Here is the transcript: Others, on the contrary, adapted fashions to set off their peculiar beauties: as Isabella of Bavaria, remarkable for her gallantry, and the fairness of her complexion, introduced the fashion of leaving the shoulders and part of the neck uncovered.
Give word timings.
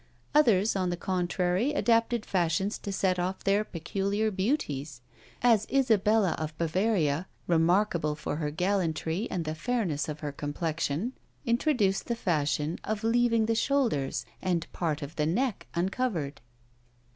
Others, 0.33 0.75
on 0.75 0.89
the 0.89 0.97
contrary, 0.97 1.73
adapted 1.73 2.25
fashions 2.25 2.79
to 2.79 2.91
set 2.91 3.19
off 3.19 3.43
their 3.43 3.63
peculiar 3.63 4.31
beauties: 4.31 4.99
as 5.43 5.67
Isabella 5.71 6.31
of 6.39 6.57
Bavaria, 6.57 7.27
remarkable 7.45 8.15
for 8.15 8.37
her 8.37 8.49
gallantry, 8.49 9.27
and 9.29 9.45
the 9.45 9.53
fairness 9.53 10.09
of 10.09 10.21
her 10.21 10.31
complexion, 10.31 11.13
introduced 11.45 12.07
the 12.07 12.15
fashion 12.15 12.79
of 12.83 13.03
leaving 13.03 13.45
the 13.45 13.53
shoulders 13.53 14.25
and 14.41 14.65
part 14.73 15.03
of 15.03 15.17
the 15.17 15.27
neck 15.27 15.67
uncovered. 15.75 16.41